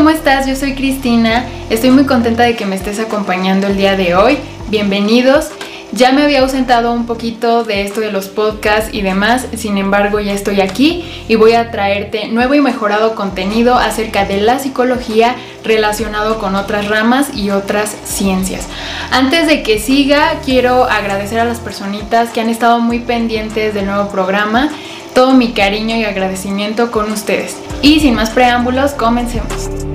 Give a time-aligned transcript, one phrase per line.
[0.00, 0.46] ¿Cómo estás?
[0.46, 1.44] Yo soy Cristina.
[1.68, 4.38] Estoy muy contenta de que me estés acompañando el día de hoy.
[4.70, 5.50] Bienvenidos.
[5.92, 10.18] Ya me había ausentado un poquito de esto de los podcasts y demás, sin embargo
[10.18, 15.36] ya estoy aquí y voy a traerte nuevo y mejorado contenido acerca de la psicología
[15.64, 18.68] relacionado con otras ramas y otras ciencias.
[19.10, 23.84] Antes de que siga, quiero agradecer a las personitas que han estado muy pendientes del
[23.84, 24.70] nuevo programa
[25.14, 27.56] todo mi cariño y agradecimiento con ustedes.
[27.82, 29.89] Y sin más preámbulos, comencemos.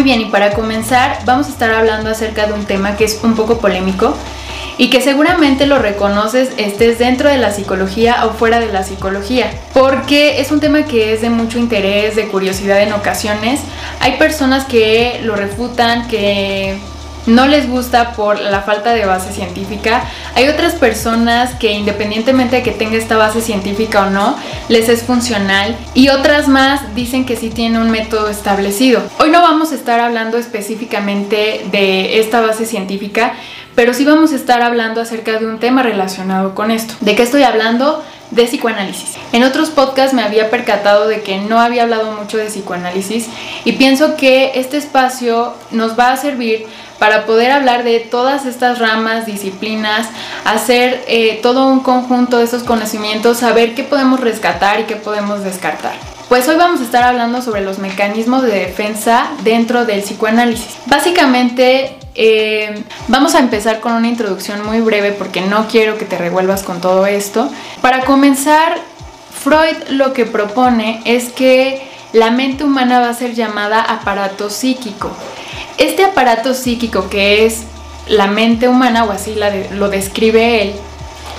[0.00, 3.20] Muy bien, y para comenzar vamos a estar hablando acerca de un tema que es
[3.22, 4.16] un poco polémico
[4.78, 9.50] y que seguramente lo reconoces estés dentro de la psicología o fuera de la psicología,
[9.74, 13.60] porque es un tema que es de mucho interés, de curiosidad en ocasiones.
[14.00, 16.78] Hay personas que lo refutan, que
[17.26, 20.04] no les gusta por la falta de base científica.
[20.34, 24.36] Hay otras personas que independientemente de que tenga esta base científica o no,
[24.68, 29.02] les es funcional y otras más dicen que sí tiene un método establecido.
[29.18, 33.34] Hoy no vamos a estar hablando específicamente de esta base científica,
[33.74, 36.94] pero sí vamos a estar hablando acerca de un tema relacionado con esto.
[37.00, 38.02] ¿De qué estoy hablando?
[38.30, 39.16] de psicoanálisis.
[39.32, 43.26] En otros podcasts me había percatado de que no había hablado mucho de psicoanálisis
[43.64, 46.66] y pienso que este espacio nos va a servir
[47.00, 50.06] para poder hablar de todas estas ramas, disciplinas,
[50.44, 55.42] hacer eh, todo un conjunto de esos conocimientos, saber qué podemos rescatar y qué podemos
[55.42, 55.94] descartar.
[56.28, 60.76] Pues hoy vamos a estar hablando sobre los mecanismos de defensa dentro del psicoanálisis.
[60.86, 66.18] Básicamente eh, vamos a empezar con una introducción muy breve porque no quiero que te
[66.18, 67.50] revuelvas con todo esto.
[67.80, 68.76] Para comenzar,
[69.42, 71.82] Freud lo que propone es que
[72.12, 75.10] la mente humana va a ser llamada aparato psíquico.
[75.80, 77.62] Este aparato psíquico que es
[78.06, 79.34] la mente humana, o así
[79.72, 80.74] lo describe él,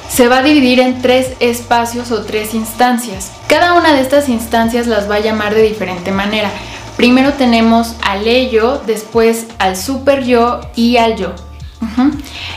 [0.10, 3.32] se va a dividir en tres espacios o tres instancias.
[3.48, 6.50] Cada una de estas instancias las va a llamar de diferente manera.
[6.98, 11.34] Primero tenemos al ello, después al super yo y al yo.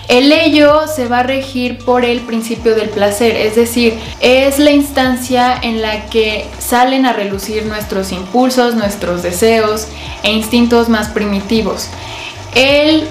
[0.08, 4.70] El ello se va a regir por el principio del placer, es decir, es la
[4.70, 9.86] instancia en la que salen a relucir nuestros impulsos, nuestros deseos
[10.22, 11.88] e instintos más primitivos.
[12.54, 13.08] El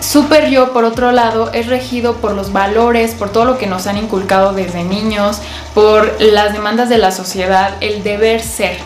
[0.00, 3.86] super yo, por otro lado, es regido por los valores, por todo lo que nos
[3.86, 5.40] han inculcado desde niños,
[5.74, 8.78] por las demandas de la sociedad, el deber ser.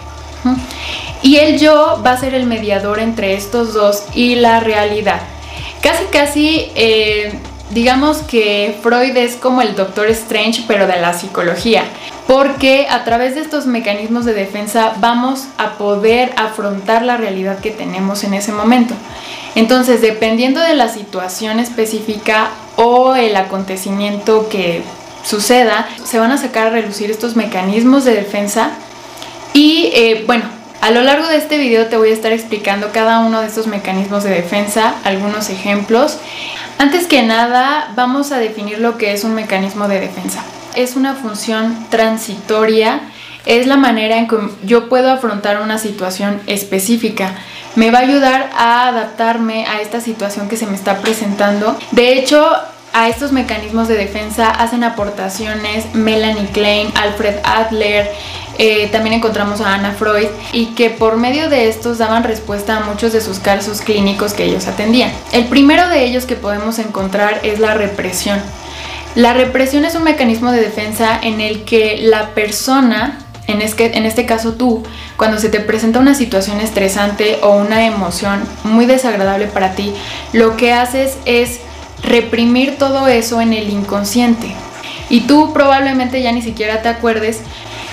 [1.22, 5.22] Y el yo va a ser el mediador entre estos dos y la realidad.
[5.86, 7.32] Casi, casi, eh,
[7.70, 11.84] digamos que Freud es como el Doctor Strange, pero de la psicología,
[12.26, 17.70] porque a través de estos mecanismos de defensa vamos a poder afrontar la realidad que
[17.70, 18.94] tenemos en ese momento.
[19.54, 24.82] Entonces, dependiendo de la situación específica o el acontecimiento que
[25.22, 28.72] suceda, se van a sacar a relucir estos mecanismos de defensa
[29.52, 30.55] y eh, bueno,
[30.86, 33.66] a lo largo de este video te voy a estar explicando cada uno de estos
[33.66, 36.18] mecanismos de defensa, algunos ejemplos.
[36.78, 40.44] Antes que nada, vamos a definir lo que es un mecanismo de defensa.
[40.76, 43.00] Es una función transitoria,
[43.46, 47.34] es la manera en que yo puedo afrontar una situación específica.
[47.74, 51.76] Me va a ayudar a adaptarme a esta situación que se me está presentando.
[51.90, 52.48] De hecho,
[52.96, 58.10] a estos mecanismos de defensa hacen aportaciones Melanie Klein, Alfred Adler,
[58.56, 62.80] eh, también encontramos a Anna Freud y que por medio de estos daban respuesta a
[62.80, 65.12] muchos de sus casos clínicos que ellos atendían.
[65.32, 68.40] El primero de ellos que podemos encontrar es la represión.
[69.14, 74.06] La represión es un mecanismo de defensa en el que la persona, en este, en
[74.06, 74.84] este caso tú,
[75.18, 79.92] cuando se te presenta una situación estresante o una emoción muy desagradable para ti,
[80.32, 81.60] lo que haces es
[82.02, 84.54] reprimir todo eso en el inconsciente.
[85.08, 87.40] Y tú probablemente ya ni siquiera te acuerdes.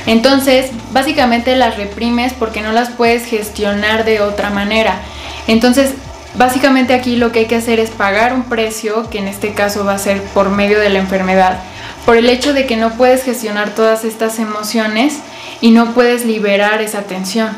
[0.06, 5.00] Entonces, básicamente las reprimes porque no las puedes gestionar de otra manera.
[5.48, 5.92] Entonces,
[6.36, 9.86] básicamente aquí lo que hay que hacer es pagar un precio, que en este caso
[9.86, 11.60] va a ser por medio de la enfermedad,
[12.06, 15.20] por el hecho de que no puedes gestionar todas estas emociones
[15.62, 17.50] y no puedes liberar esa tensión.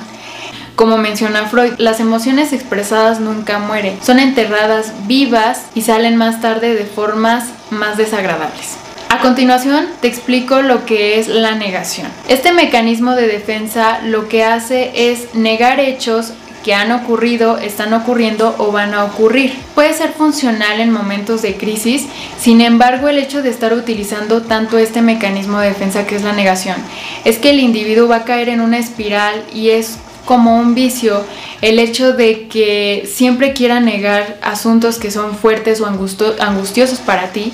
[0.75, 6.75] Como menciona Freud, las emociones expresadas nunca mueren, son enterradas vivas y salen más tarde
[6.75, 8.75] de formas más desagradables.
[9.07, 12.07] A continuación te explico lo que es la negación.
[12.27, 16.33] Este mecanismo de defensa lo que hace es negar hechos
[16.65, 19.53] que han ocurrido, están ocurriendo o van a ocurrir.
[19.75, 22.07] Puede ser funcional en momentos de crisis,
[22.39, 26.33] sin embargo el hecho de estar utilizando tanto este mecanismo de defensa que es la
[26.33, 26.77] negación,
[27.23, 31.23] es que el individuo va a caer en una espiral y es como un vicio
[31.61, 37.53] el hecho de que siempre quiera negar asuntos que son fuertes o angustiosos para ti.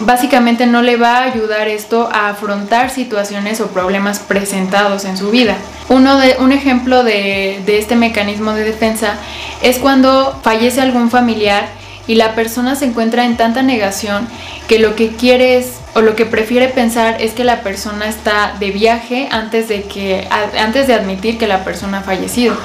[0.00, 5.30] Básicamente no le va a ayudar esto a afrontar situaciones o problemas presentados en su
[5.30, 5.56] vida.
[5.88, 9.16] Uno de, un ejemplo de, de este mecanismo de defensa
[9.62, 11.68] es cuando fallece algún familiar
[12.06, 14.26] y la persona se encuentra en tanta negación
[14.68, 18.54] que lo que quiere es o lo que prefiere pensar es que la persona está
[18.58, 22.56] de viaje antes de que antes de admitir que la persona ha fallecido.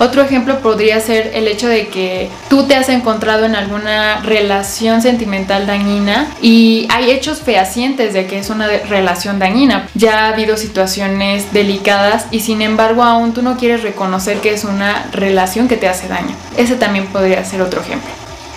[0.00, 5.02] Otro ejemplo podría ser el hecho de que tú te has encontrado en alguna relación
[5.02, 9.88] sentimental dañina y hay hechos fehacientes de que es una relación dañina.
[9.94, 14.64] Ya ha habido situaciones delicadas y sin embargo aún tú no quieres reconocer que es
[14.64, 16.34] una relación que te hace daño.
[16.56, 18.10] Ese también podría ser otro ejemplo.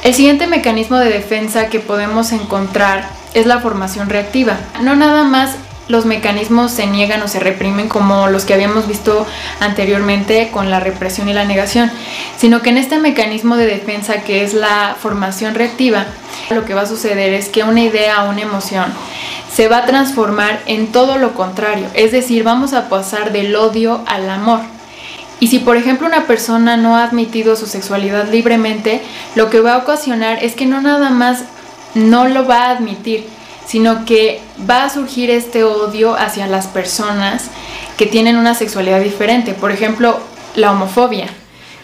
[0.03, 4.57] El siguiente mecanismo de defensa que podemos encontrar es la formación reactiva.
[4.81, 5.55] No nada más
[5.87, 9.25] los mecanismos se niegan o se reprimen como los que habíamos visto
[9.59, 11.89] anteriormente con la represión y la negación,
[12.37, 16.05] sino que en este mecanismo de defensa que es la formación reactiva,
[16.49, 18.93] lo que va a suceder es que una idea o una emoción
[19.53, 24.03] se va a transformar en todo lo contrario, es decir, vamos a pasar del odio
[24.05, 24.59] al amor.
[25.39, 29.01] Y si por ejemplo una persona no ha admitido su sexualidad libremente,
[29.35, 31.43] lo que va a ocasionar es que no nada más
[31.95, 33.25] no lo va a admitir,
[33.65, 34.39] sino que
[34.69, 37.45] va a surgir este odio hacia las personas
[37.97, 39.53] que tienen una sexualidad diferente.
[39.53, 40.19] Por ejemplo,
[40.55, 41.27] la homofobia.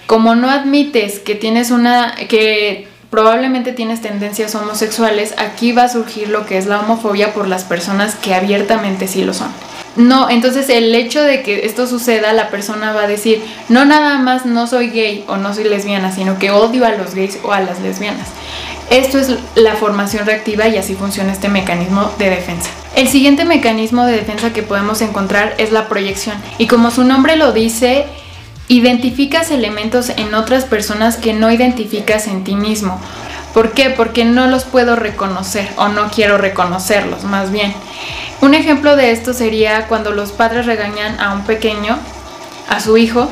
[0.07, 6.29] Como no admites que tienes una que probablemente tienes tendencias homosexuales, aquí va a surgir
[6.29, 9.49] lo que es la homofobia por las personas que abiertamente sí lo son.
[9.95, 14.17] No, entonces el hecho de que esto suceda, la persona va a decir, no nada
[14.17, 17.51] más no soy gay o no soy lesbiana, sino que odio a los gays o
[17.51, 18.29] a las lesbianas.
[18.89, 22.69] Esto es la formación reactiva y así funciona este mecanismo de defensa.
[22.95, 26.35] El siguiente mecanismo de defensa que podemos encontrar es la proyección.
[26.57, 28.05] Y como su nombre lo dice,
[28.67, 32.99] identificas elementos en otras personas que no identificas en ti mismo.
[33.53, 33.89] ¿Por qué?
[33.89, 37.73] Porque no los puedo reconocer o no quiero reconocerlos, más bien.
[38.41, 41.97] Un ejemplo de esto sería cuando los padres regañan a un pequeño,
[42.67, 43.29] a su hijo,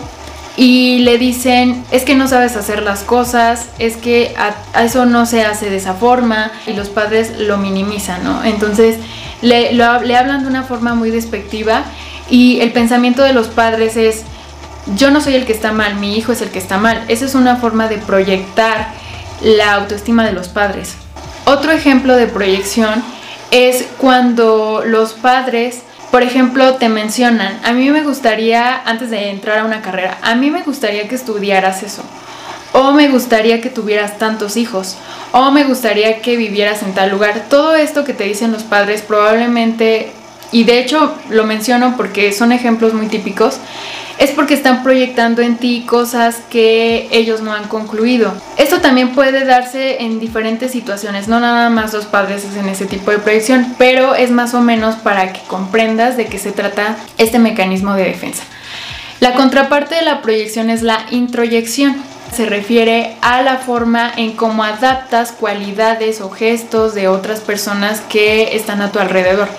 [0.58, 4.34] y le dicen, es que no sabes hacer las cosas, es que
[4.78, 8.44] eso no se hace de esa forma y los padres lo minimizan, ¿no?
[8.44, 8.98] Entonces
[9.42, 11.84] le, le hablan de una forma muy despectiva
[12.30, 14.24] y el pensamiento de los padres es,
[14.96, 17.04] yo no soy el que está mal, mi hijo es el que está mal.
[17.08, 18.90] Esa es una forma de proyectar
[19.42, 20.96] la autoestima de los padres.
[21.46, 23.04] Otro ejemplo de proyección
[23.52, 29.60] es cuando los padres por ejemplo, te mencionan, a mí me gustaría, antes de entrar
[29.60, 32.04] a una carrera, a mí me gustaría que estudiaras eso.
[32.74, 34.98] O me gustaría que tuvieras tantos hijos.
[35.32, 37.46] O me gustaría que vivieras en tal lugar.
[37.50, 40.12] Todo esto que te dicen los padres probablemente,
[40.52, 43.60] y de hecho lo menciono porque son ejemplos muy típicos,
[44.22, 48.32] es porque están proyectando en ti cosas que ellos no han concluido.
[48.56, 53.10] Esto también puede darse en diferentes situaciones, no nada más los padres hacen ese tipo
[53.10, 57.40] de proyección, pero es más o menos para que comprendas de qué se trata este
[57.40, 58.44] mecanismo de defensa.
[59.20, 61.96] La contraparte de la proyección es la introyección.
[62.32, 68.56] Se refiere a la forma en cómo adaptas cualidades o gestos de otras personas que
[68.56, 69.50] están a tu alrededor,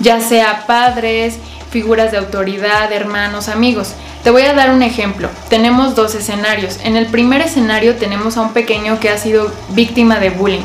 [0.00, 1.38] ya sea padres,
[1.70, 3.94] figuras de autoridad, hermanos, amigos.
[4.24, 5.28] Te voy a dar un ejemplo.
[5.48, 6.78] Tenemos dos escenarios.
[6.82, 10.62] En el primer escenario tenemos a un pequeño que ha sido víctima de bullying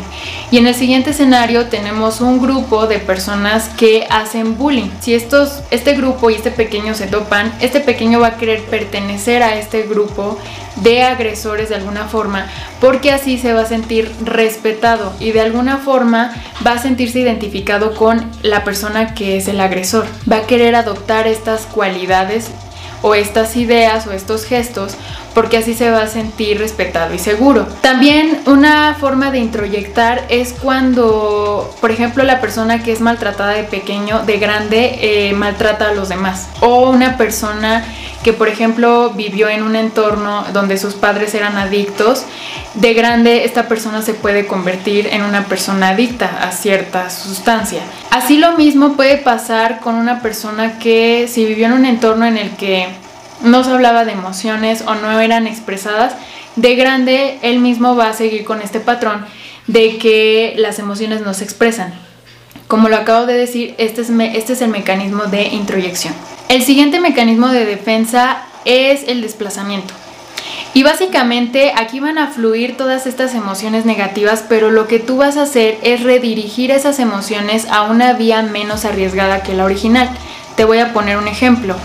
[0.51, 4.89] Y en el siguiente escenario tenemos un grupo de personas que hacen bullying.
[5.00, 9.43] Si estos, este grupo y este pequeño se topan, este pequeño va a querer pertenecer
[9.43, 10.38] a este grupo
[10.77, 12.48] de agresores de alguna forma,
[12.83, 16.33] porque así se va a sentir respetado y de alguna forma
[16.67, 20.05] va a sentirse identificado con la persona que es el agresor.
[20.29, 22.51] Va a querer adoptar estas cualidades
[23.01, 24.97] o estas ideas o estos gestos
[25.33, 27.65] porque así se va a sentir respetado y seguro.
[27.81, 33.63] También una forma de introyectar es cuando, por ejemplo, la persona que es maltratada de
[33.63, 36.47] pequeño, de grande, eh, maltrata a los demás.
[36.59, 37.83] O una persona
[38.23, 42.25] que, por ejemplo, vivió en un entorno donde sus padres eran adictos,
[42.73, 47.81] de grande esta persona se puede convertir en una persona adicta a cierta sustancia.
[48.09, 52.37] Así lo mismo puede pasar con una persona que si vivió en un entorno en
[52.37, 52.87] el que
[53.41, 56.13] no se hablaba de emociones o no eran expresadas,
[56.55, 59.25] de grande él mismo va a seguir con este patrón
[59.67, 61.93] de que las emociones no se expresan.
[62.67, 66.13] Como lo acabo de decir, este es, este es el mecanismo de introyección.
[66.49, 69.93] El siguiente mecanismo de defensa es el desplazamiento.
[70.75, 75.37] Y básicamente aquí van a fluir todas estas emociones negativas, pero lo que tú vas
[75.37, 80.09] a hacer es redirigir esas emociones a una vía menos arriesgada que la original.
[80.55, 81.75] Te voy a poner un ejemplo.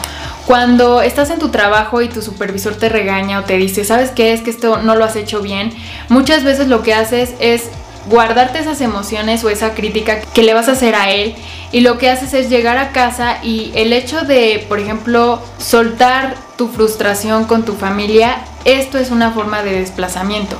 [0.49, 4.33] Cuando estás en tu trabajo y tu supervisor te regaña o te dice, ¿sabes qué?
[4.33, 5.75] Es que esto no lo has hecho bien.
[6.09, 7.65] Muchas veces lo que haces es
[8.09, 11.35] guardarte esas emociones o esa crítica que le vas a hacer a él
[11.71, 16.35] y lo que haces es llegar a casa y el hecho de, por ejemplo, soltar
[16.57, 20.57] tu frustración con tu familia, esto es una forma de desplazamiento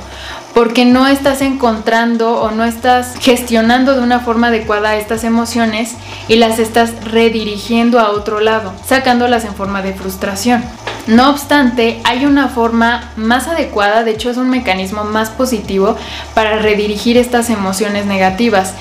[0.53, 5.95] porque no estás encontrando o no estás gestionando de una forma adecuada estas emociones
[6.27, 10.63] y las estás redirigiendo a otro lado, sacándolas en forma de frustración.
[11.07, 15.95] No obstante, hay una forma más adecuada, de hecho es un mecanismo más positivo
[16.33, 18.73] para redirigir estas emociones negativas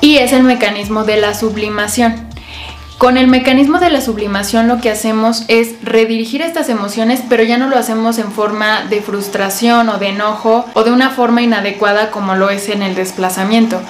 [0.00, 2.25] y es el mecanismo de la sublimación.
[2.98, 7.58] Con el mecanismo de la sublimación lo que hacemos es redirigir estas emociones, pero ya
[7.58, 12.10] no lo hacemos en forma de frustración o de enojo o de una forma inadecuada
[12.10, 13.82] como lo es en el desplazamiento.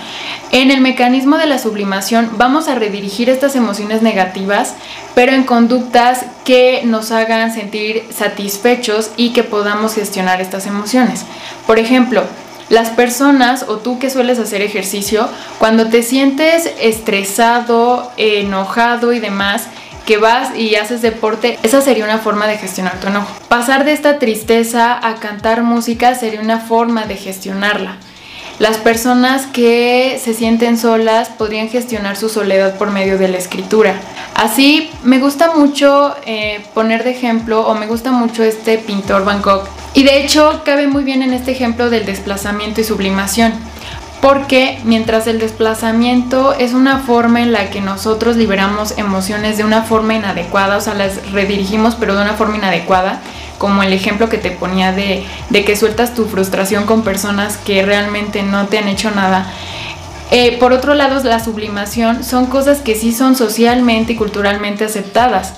[0.50, 4.74] En el mecanismo de la sublimación vamos a redirigir estas emociones negativas,
[5.14, 11.24] pero en conductas que nos hagan sentir satisfechos y que podamos gestionar estas emociones.
[11.64, 12.24] Por ejemplo,
[12.68, 19.68] las personas o tú que sueles hacer ejercicio, cuando te sientes estresado, enojado y demás,
[20.06, 23.28] que vas y haces deporte, esa sería una forma de gestionar tu enojo.
[23.48, 27.96] Pasar de esta tristeza a cantar música sería una forma de gestionarla.
[28.58, 34.00] Las personas que se sienten solas podrían gestionar su soledad por medio de la escritura.
[34.34, 39.68] Así, me gusta mucho eh, poner de ejemplo, o me gusta mucho este pintor Bangkok.
[39.92, 43.52] Y de hecho, cabe muy bien en este ejemplo del desplazamiento y sublimación.
[44.22, 49.82] Porque mientras el desplazamiento es una forma en la que nosotros liberamos emociones de una
[49.82, 53.20] forma inadecuada, o sea, las redirigimos pero de una forma inadecuada,
[53.58, 58.42] como el ejemplo que te ponía de, que sueltas tu frustración con personas que realmente
[58.42, 59.50] no te han hecho nada.
[60.30, 65.54] Eh, por otro lado, la sublimación son cosas que sí son socialmente y culturalmente aceptadas.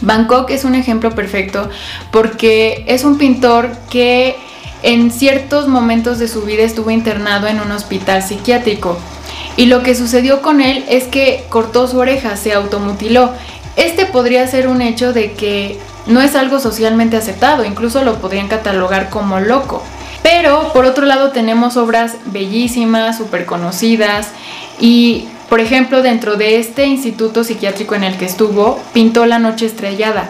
[0.00, 1.68] Bangkok es un ejemplo perfecto
[2.12, 4.36] porque es un pintor que
[4.82, 8.96] en ciertos momentos de su vida estuvo internado en un hospital psiquiátrico.
[9.56, 13.32] Y lo que sucedió con él es que cortó su oreja, se automutiló.
[13.78, 18.48] Este podría ser un hecho de que no es algo socialmente aceptado, incluso lo podrían
[18.48, 19.84] catalogar como loco.
[20.24, 24.30] Pero por otro lado tenemos obras bellísimas, súper conocidas
[24.80, 29.66] y por ejemplo dentro de este instituto psiquiátrico en el que estuvo pintó La Noche
[29.66, 30.28] Estrellada,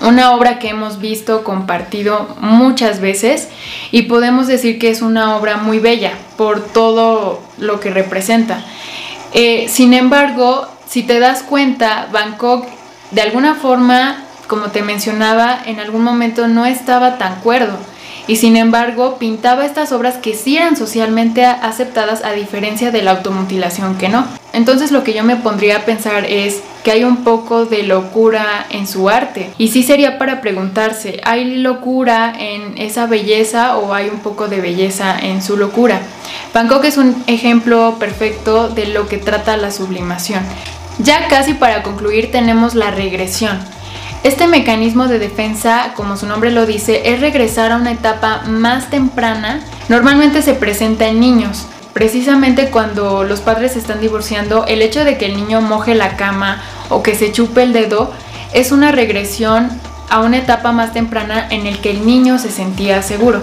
[0.00, 3.48] una obra que hemos visto, compartido muchas veces
[3.90, 8.64] y podemos decir que es una obra muy bella por todo lo que representa.
[9.34, 12.66] Eh, sin embargo, si te das cuenta, Bangkok
[13.10, 17.78] de alguna forma como te mencionaba, en algún momento no estaba tan cuerdo
[18.28, 23.12] y sin embargo pintaba estas obras que sí eran socialmente aceptadas a diferencia de la
[23.12, 24.24] automutilación que no.
[24.52, 28.66] Entonces lo que yo me pondría a pensar es que hay un poco de locura
[28.70, 34.08] en su arte y sí sería para preguntarse, ¿hay locura en esa belleza o hay
[34.08, 36.00] un poco de belleza en su locura?
[36.52, 40.42] Bangkok es un ejemplo perfecto de lo que trata la sublimación.
[40.98, 43.58] Ya casi para concluir tenemos la regresión.
[44.24, 48.90] Este mecanismo de defensa, como su nombre lo dice, es regresar a una etapa más
[48.90, 49.60] temprana.
[49.88, 51.66] Normalmente se presenta en niños.
[51.92, 56.60] Precisamente cuando los padres están divorciando, el hecho de que el niño moje la cama
[56.90, 58.12] o que se chupe el dedo
[58.52, 59.70] es una regresión
[60.10, 63.42] a una etapa más temprana en el que el niño se sentía seguro.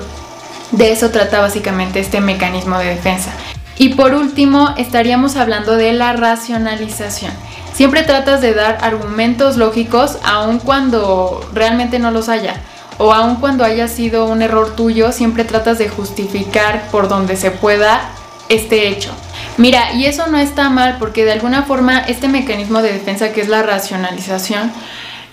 [0.71, 3.31] De eso trata básicamente este mecanismo de defensa.
[3.77, 7.33] Y por último, estaríamos hablando de la racionalización.
[7.75, 12.61] Siempre tratas de dar argumentos lógicos aun cuando realmente no los haya.
[12.97, 17.51] O aun cuando haya sido un error tuyo, siempre tratas de justificar por donde se
[17.51, 18.09] pueda
[18.47, 19.11] este hecho.
[19.57, 23.41] Mira, y eso no está mal porque de alguna forma este mecanismo de defensa que
[23.41, 24.71] es la racionalización,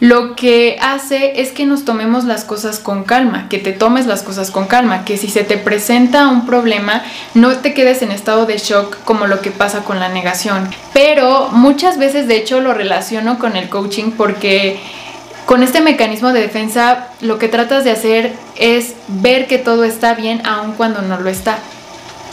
[0.02, 4.24] lo que hace es que nos tomemos las cosas con calma, que te tomes las
[4.24, 7.04] cosas con calma, que si se te presenta un problema
[7.34, 10.68] no te quedes en estado de shock como lo que pasa con la negación.
[10.92, 14.80] Pero muchas veces de hecho lo relaciono con el coaching porque
[15.46, 20.14] con este mecanismo de defensa lo que tratas de hacer es ver que todo está
[20.14, 21.60] bien aun cuando no lo está.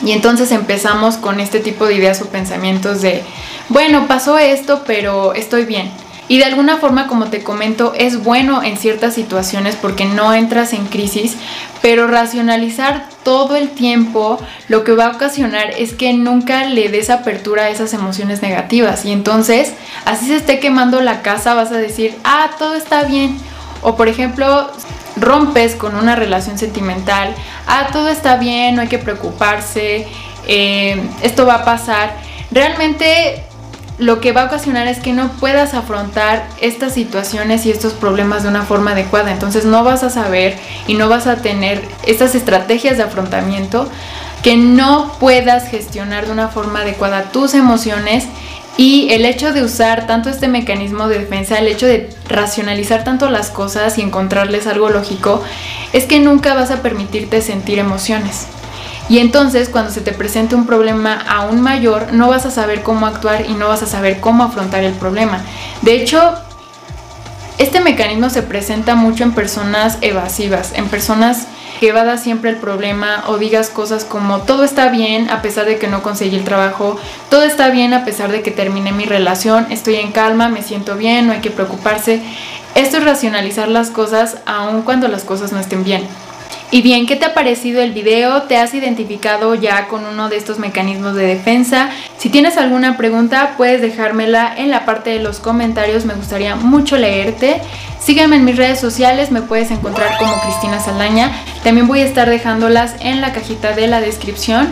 [0.04, 3.22] Y entonces empezamos con este tipo de ideas o pensamientos de,
[3.68, 5.92] bueno, pasó esto, pero estoy bien
[6.29, 10.74] y de alguna forma, como te comento, es bueno en ciertas situaciones porque no entras
[10.74, 11.36] en crisis,
[11.81, 17.09] pero racionalizar todo el tiempo lo que va a ocasionar es que nunca le des
[17.09, 19.05] apertura a esas emociones negativas.
[19.05, 19.74] Y entonces,
[20.05, 23.36] así se esté quemando la casa, vas a decir, ah, todo está bien.
[23.81, 24.69] O por ejemplo,
[25.15, 27.33] rompes con una relación sentimental,
[27.65, 30.07] ah, todo está bien, no hay que preocuparse,
[30.48, 32.13] eh, esto va a pasar.
[32.51, 33.49] Realmente
[34.00, 38.44] lo que va a ocasionar es que no puedas afrontar estas situaciones y estos problemas
[38.44, 39.32] de una forma adecuada.
[39.32, 43.89] Entonces no vas a saber y no vas a tener estas estrategias de afrontamiento
[44.41, 48.25] que no puedas gestionar de una forma adecuada tus emociones
[48.77, 53.29] y el hecho de usar tanto este mecanismo de defensa, el hecho de racionalizar tanto
[53.29, 55.44] las cosas y encontrarles algo lógico,
[55.91, 58.48] es que nunca vas a permitirte sentir emociones.
[59.10, 63.08] Y entonces cuando se te presente un problema aún mayor, no vas a saber cómo
[63.08, 65.42] actuar y no vas a saber cómo afrontar el problema.
[65.82, 66.36] De hecho,
[67.58, 71.48] este mecanismo se presenta mucho en personas evasivas, en personas
[71.80, 75.78] que evadas siempre el problema o digas cosas como todo está bien a pesar de
[75.80, 76.98] que no conseguí el trabajo,
[77.30, 80.96] todo está bien a pesar de que terminé mi relación, estoy en calma, me siento
[80.96, 82.22] bien, no hay que preocuparse.
[82.75, 86.04] Esto es racionalizar las cosas aun cuando las cosas no estén bien.
[86.72, 88.44] Y bien, ¿qué te ha parecido el video?
[88.44, 91.90] ¿Te has identificado ya con uno de estos mecanismos de defensa?
[92.20, 96.96] Si tienes alguna pregunta, puedes dejármela en la parte de los comentarios, me gustaría mucho
[96.96, 97.60] leerte.
[98.00, 101.32] Sígueme en mis redes sociales, me puedes encontrar como Cristina Saldaña.
[101.64, 104.72] También voy a estar dejándolas en la cajita de la descripción.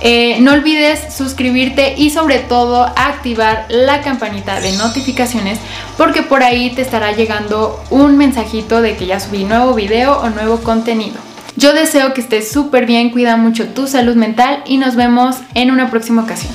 [0.00, 5.58] Eh, no olvides suscribirte y sobre todo activar la campanita de notificaciones
[5.98, 10.30] porque por ahí te estará llegando un mensajito de que ya subí nuevo video o
[10.30, 11.33] nuevo contenido.
[11.56, 15.70] Yo deseo que estés súper bien, cuida mucho tu salud mental y nos vemos en
[15.70, 16.52] una próxima ocasión.